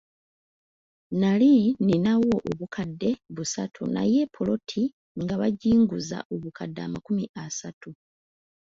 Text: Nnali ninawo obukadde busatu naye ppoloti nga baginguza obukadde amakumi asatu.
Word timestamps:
Nnali 1.11 1.51
ninawo 1.85 2.35
obukadde 2.51 3.09
busatu 3.35 3.81
naye 3.95 4.21
ppoloti 4.27 4.83
nga 5.21 5.35
baginguza 5.41 6.17
obukadde 6.35 6.79
amakumi 6.87 7.23
asatu. 7.43 7.89